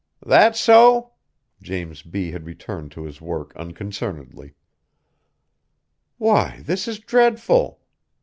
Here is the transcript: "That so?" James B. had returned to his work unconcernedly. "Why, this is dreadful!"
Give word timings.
"That 0.25 0.55
so?" 0.55 1.11
James 1.61 2.01
B. 2.01 2.31
had 2.31 2.47
returned 2.47 2.91
to 2.93 3.03
his 3.03 3.21
work 3.21 3.55
unconcernedly. 3.55 4.55
"Why, 6.17 6.63
this 6.63 6.87
is 6.87 6.97
dreadful!" 6.97 7.81